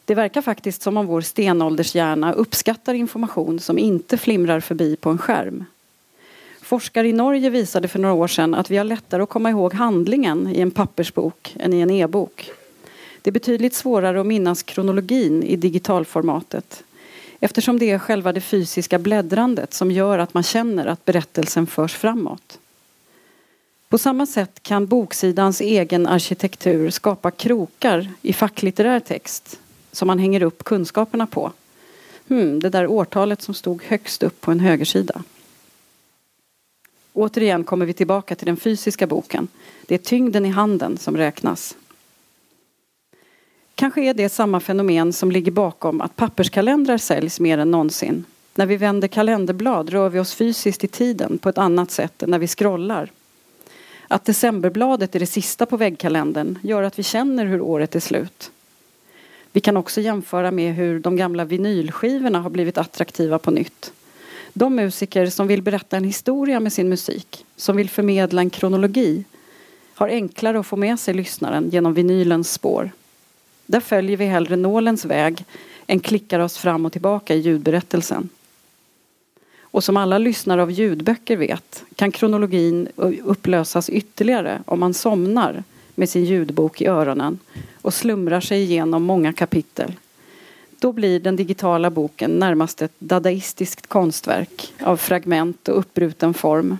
[0.05, 5.19] Det verkar faktiskt som om vår stenåldershjärna uppskattar information som inte flimrar förbi på en
[5.19, 5.65] skärm.
[6.61, 9.75] Forskare i Norge visade för några år sedan att vi har lättare att komma ihåg
[9.75, 12.51] handlingen i en pappersbok än i en e-bok.
[13.23, 16.85] Det är betydligt svårare att minnas kronologin i digitalformatet
[17.41, 21.95] eftersom det är själva det fysiska bläddrandet som gör att man känner att berättelsen förs
[21.95, 22.59] framåt.
[23.89, 29.61] På samma sätt kan boksidans egen arkitektur skapa krokar i facklitterär text
[29.93, 31.53] som man hänger upp kunskaperna på.
[32.29, 35.23] Hmm, det där årtalet som stod högst upp på en högersida.
[37.13, 39.49] Återigen kommer vi tillbaka till den fysiska boken.
[39.87, 41.77] Det är tyngden i handen som räknas.
[43.81, 48.25] Kanske är det samma fenomen som ligger bakom att papperskalendrar säljs mer än någonsin.
[48.55, 52.31] När vi vänder kalenderblad rör vi oss fysiskt i tiden på ett annat sätt än
[52.31, 53.13] när vi scrollar.
[54.09, 58.51] Att decemberbladet är det sista på väggkalendern gör att vi känner hur året är slut.
[59.53, 63.93] Vi kan också jämföra med hur de gamla vinylskivorna har blivit attraktiva på nytt.
[64.53, 69.25] De musiker som vill berätta en historia med sin musik, som vill förmedla en kronologi,
[69.95, 72.91] har enklare att få med sig lyssnaren genom vinylens spår.
[73.71, 75.45] Där följer vi hellre nålens väg
[75.87, 78.29] än klickar oss fram och tillbaka i ljudberättelsen.
[79.61, 82.89] Och som alla lyssnare av ljudböcker vet kan kronologin
[83.25, 87.39] upplösas ytterligare om man somnar med sin ljudbok i öronen
[87.83, 89.93] och slumrar sig igenom många kapitel.
[90.79, 96.79] Då blir den digitala boken närmast ett dadaistiskt konstverk av fragment och uppbruten form.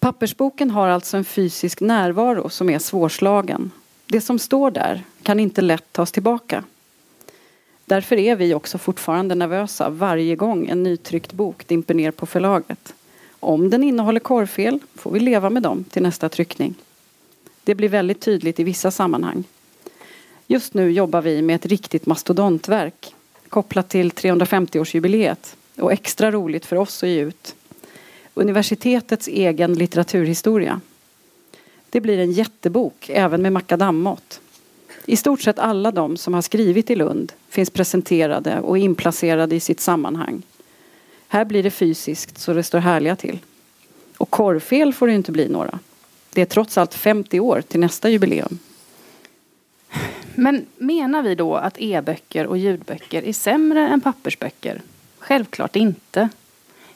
[0.00, 3.70] Pappersboken har alltså en fysisk närvaro som är svårslagen.
[4.06, 6.64] Det som står där kan inte lätt tas tillbaka.
[7.84, 12.94] Därför är vi också fortfarande nervösa varje gång en nytryckt bok dimper ner på förlaget.
[13.40, 16.74] Om den innehåller korrfel får vi leva med dem till nästa tryckning.
[17.64, 19.44] Det blir väldigt tydligt i vissa sammanhang.
[20.46, 23.14] Just nu jobbar vi med ett riktigt mastodontverk
[23.48, 27.54] kopplat till 350-årsjubileet och extra roligt för oss att ge ut.
[28.34, 30.80] Universitetets egen litteraturhistoria.
[31.94, 34.40] Det blir en jättebok även med makadammått.
[35.06, 39.60] I stort sett alla de som har skrivit i Lund finns presenterade och inplacerade i
[39.60, 40.42] sitt sammanhang.
[41.28, 43.38] Här blir det fysiskt så det står härliga till.
[44.16, 45.78] Och korrfel får det inte bli några.
[46.32, 48.58] Det är trots allt 50 år till nästa jubileum.
[50.34, 54.82] Men menar vi då att e-böcker och ljudböcker är sämre än pappersböcker?
[55.18, 56.28] Självklart inte.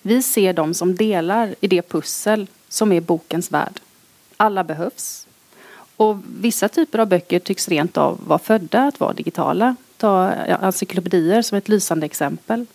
[0.03, 3.81] Vi ser dem som delar i det pussel som är bokens värld.
[4.41, 5.27] Alla behövs.
[5.97, 9.77] Och vissa typer av böcker tycks rent av vara födda att vara digitala.
[9.97, 12.67] Ta encyklopedier som ett lysande exempel.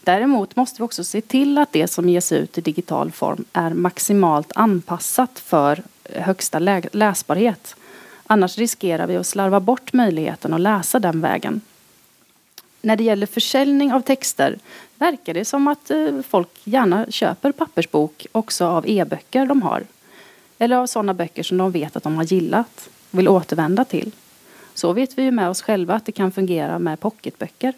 [0.00, 3.70] Däremot måste vi också se till att det som ges ut i digital form är
[3.70, 5.82] maximalt anpassat för
[6.14, 6.58] högsta
[6.92, 7.76] läsbarhet.
[8.26, 11.60] Annars riskerar vi att slarva bort möjligheten att läsa den vägen.
[12.80, 14.58] När det gäller försäljning av texter
[14.96, 19.84] verkar det som att eh, folk gärna köper pappersbok också av e-böcker de har.
[20.58, 24.12] Eller av sådana böcker som de vet att de har gillat och vill återvända till.
[24.74, 27.74] Så vet vi ju med oss själva att det kan fungera med pocketböcker.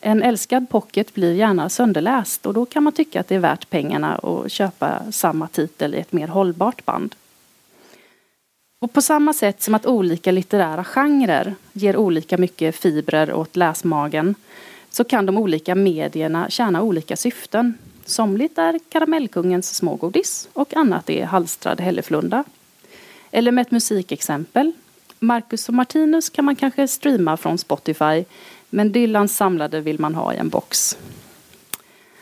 [0.00, 3.70] En älskad pocket blir gärna sönderläst och då kan man tycka att det är värt
[3.70, 7.14] pengarna att köpa samma titel i ett mer hållbart band.
[8.80, 14.34] Och på samma sätt som att olika litterära genrer ger olika mycket fibrer åt läsmagen
[14.90, 17.74] så kan de olika medierna tjäna olika syften.
[18.08, 22.44] Somligt är karamellkungens smågodis och annat är halstrad hälleflunda.
[23.30, 24.72] Eller med ett musikexempel.
[25.18, 28.24] Marcus och Martinus kan man kanske streama från Spotify
[28.70, 30.98] men Dylans samlade vill man ha i en box.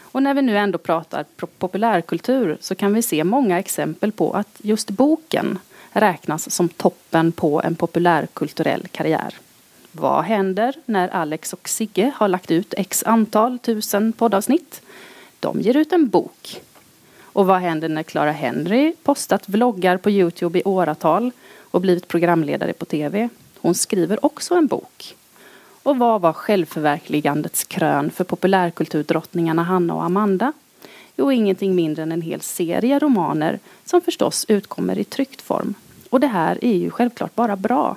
[0.00, 1.24] Och när vi nu ändå pratar
[1.58, 5.58] populärkultur så kan vi se många exempel på att just boken
[5.90, 9.34] räknas som toppen på en populärkulturell karriär.
[9.92, 14.82] Vad händer när Alex och Sigge har lagt ut x antal tusen poddavsnitt?
[15.40, 16.60] De ger ut en bok.
[17.20, 22.72] Och vad händer när Clara Henry postat vloggar på Youtube i åratal och blivit programledare
[22.72, 23.28] på TV?
[23.58, 25.16] Hon skriver också en bok.
[25.82, 30.52] Och vad var självförverkligandets krön för populärkulturdrottningarna Hanna och Amanda?
[31.16, 35.74] Jo, ingenting mindre än en hel serie romaner som förstås utkommer i tryckt form.
[36.10, 37.96] Och det här är ju självklart bara bra.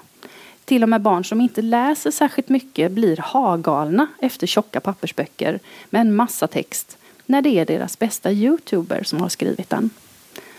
[0.65, 5.59] Till och med barn som inte läser särskilt mycket blir hagalna efter tjocka pappersböcker
[5.89, 6.97] med en massa text
[7.29, 9.89] när det är deras bästa youtuber som har skrivit den.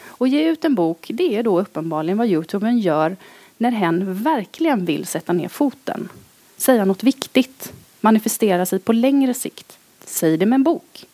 [0.07, 3.17] Och ge ut en bok, det är då uppenbarligen vad youtubern gör
[3.57, 6.09] när hen verkligen vill sätta ner foten.
[6.57, 9.79] Säga något viktigt, manifestera sig på längre sikt.
[10.05, 11.07] Säg det med en bok.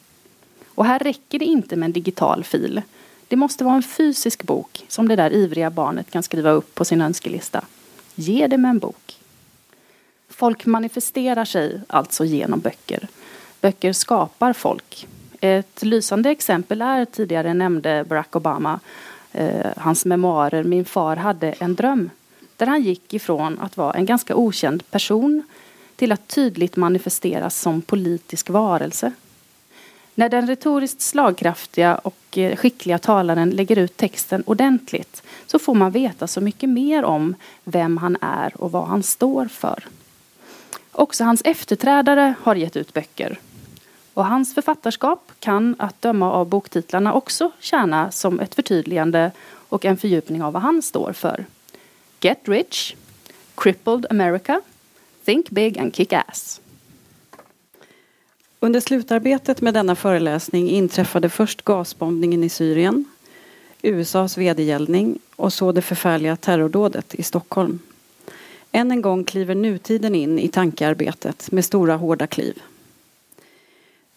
[0.75, 2.83] Och här räcker det inte med en digital fil.
[3.29, 6.85] Det måste vara en fysisk bok som det där ivriga barnet kan skriva upp på
[6.85, 7.65] sin önskelista.
[8.15, 9.19] Ge det med en bok.
[10.29, 13.09] Folk manifesterar sig alltså genom böcker.
[13.61, 15.07] Böcker skapar folk.
[15.47, 18.80] Ett lysande exempel är tidigare nämnde Barack Obama,
[19.32, 22.11] eh, hans memoarer Min far hade en dröm.
[22.57, 25.42] Där han gick ifrån att vara en ganska okänd person
[25.97, 29.12] till att tydligt manifesteras som politisk varelse.
[30.14, 35.90] När den retoriskt slagkraftiga och eh, skickliga talaren lägger ut texten ordentligt så får man
[35.90, 37.34] veta så mycket mer om
[37.64, 39.84] vem han är och vad han står för.
[40.92, 43.38] Också hans efterträdare har gett ut böcker.
[44.17, 49.31] Och hans författarskap kan, att döma av boktitlarna, också tjäna som ett förtydligande
[49.69, 51.45] och en fördjupning av vad han står för.
[52.21, 52.95] Get Rich,
[53.55, 54.61] Crippled America,
[55.25, 56.61] Think Big and Kick Ass.
[58.61, 63.05] Under slutarbetet med denna föreläsning inträffade först gasbombningen i Syrien,
[63.83, 67.79] USAs vedergällning och så det förfärliga terrordådet i Stockholm.
[68.73, 72.62] Än en gång kliver nutiden in i tankearbetet med stora hårda kliv.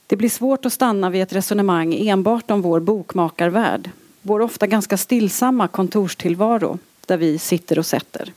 [0.09, 3.89] Det blir svårt att stanna vid ett resonemang enbart om vår bokmakarvärld,
[4.21, 8.33] vår ofta ganska stillsamma kontorstillvaro där vi sitter och sätter.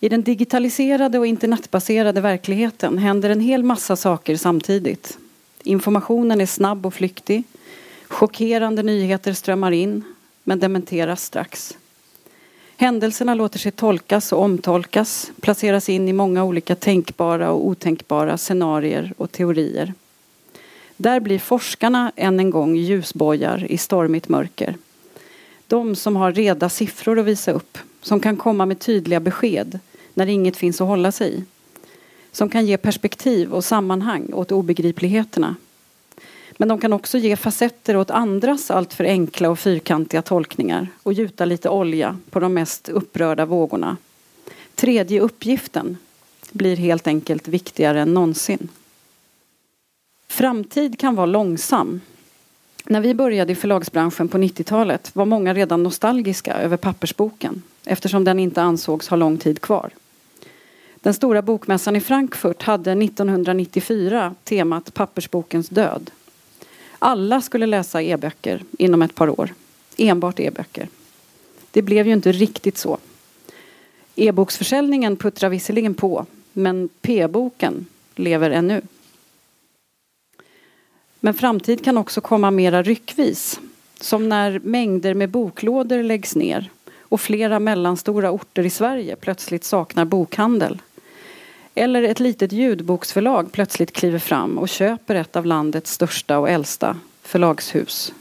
[0.00, 5.18] I den digitaliserade och internetbaserade verkligheten händer en hel massa saker samtidigt.
[5.62, 7.44] Informationen är snabb och flyktig.
[8.08, 10.02] Chockerande nyheter strömmar in,
[10.44, 11.76] men dementeras strax.
[12.76, 19.12] Händelserna låter sig tolkas och omtolkas, placeras in i många olika tänkbara och otänkbara scenarier
[19.16, 19.94] och teorier.
[20.96, 24.74] Där blir forskarna än en gång ljusbojar i stormigt mörker.
[25.66, 29.78] De som har reda siffror att visa upp, som kan komma med tydliga besked
[30.14, 31.44] när inget finns att hålla sig i.
[32.32, 35.56] Som kan ge perspektiv och sammanhang åt obegripligheterna.
[36.56, 41.44] Men de kan också ge facetter åt andras alltför enkla och fyrkantiga tolkningar och gjuta
[41.44, 43.96] lite olja på de mest upprörda vågorna.
[44.74, 45.96] Tredje uppgiften
[46.52, 48.68] blir helt enkelt viktigare än någonsin.
[50.28, 52.00] Framtid kan vara långsam.
[52.84, 58.38] När vi började i förlagsbranschen på 90-talet var många redan nostalgiska över pappersboken eftersom den
[58.38, 59.90] inte ansågs ha lång tid kvar.
[60.96, 66.10] Den stora bokmässan i Frankfurt hade 1994 temat Pappersbokens död.
[67.06, 69.54] Alla skulle läsa e-böcker inom ett par år.
[69.96, 70.88] Enbart e-böcker.
[71.70, 72.98] Det blev ju inte riktigt så.
[74.16, 78.82] E-boksförsäljningen puttrar visserligen på, men p-boken lever ännu.
[81.20, 83.60] Men framtid kan också komma mera ryckvis.
[84.00, 90.04] Som när mängder med boklådor läggs ner och flera mellanstora orter i Sverige plötsligt saknar
[90.04, 90.82] bokhandel.
[91.74, 96.96] Eller ett litet ljudboksförlag plötsligt kliver fram och köper ett av landets största och äldsta
[97.22, 98.12] förlagshus.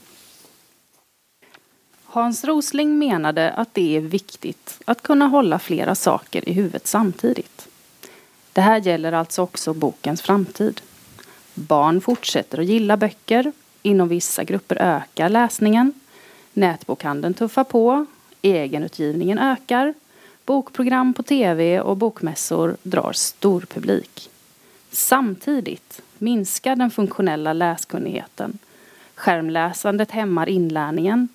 [2.05, 7.67] Hans Rosling menade att det är viktigt att kunna hålla flera saker i huvudet samtidigt.
[8.53, 10.81] Det här gäller alltså också bokens framtid.
[11.53, 13.51] Barn fortsätter att gilla böcker.
[13.81, 15.93] Inom vissa grupper ökar läsningen.
[16.53, 18.05] Nätbokhandeln tuffar på.
[18.41, 19.93] Egenutgivningen ökar.
[20.45, 24.29] Bokprogram på tv och bokmässor drar stor publik.
[24.91, 28.57] Samtidigt minskar den funktionella läskunnigheten.
[29.15, 31.27] Skärmläsandet hämmar inlärningen.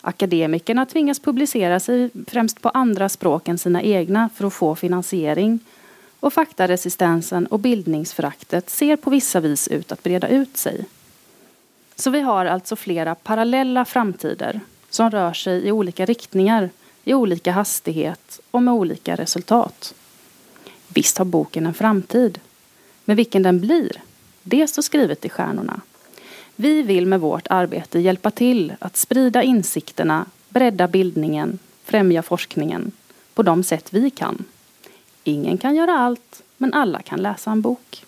[0.00, 5.58] Akademikerna tvingas publicera sig främst på andra språk än sina egna för att få finansiering.
[6.20, 10.84] Och faktaresistensen och bildningsföraktet ser på vissa vis ut att breda ut sig.
[11.96, 14.60] Så vi har alltså flera parallella framtider
[14.90, 16.70] som rör sig i olika riktningar,
[17.04, 19.94] i olika hastighet och med olika resultat.
[20.88, 22.40] Visst har boken en framtid,
[23.04, 24.02] men vilken den blir,
[24.42, 25.80] det står skrivet i stjärnorna.
[26.56, 32.92] Vi vill med vårt arbete hjälpa till att sprida insikterna, bredda bildningen, främja forskningen
[33.34, 34.44] på de sätt vi kan.
[35.24, 38.04] Ingen kan göra allt, men alla kan läsa en bok.